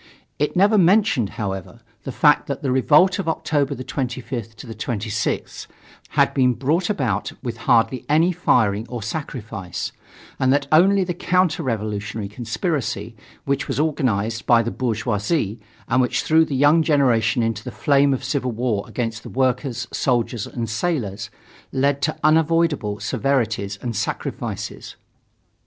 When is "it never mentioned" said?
0.39-1.29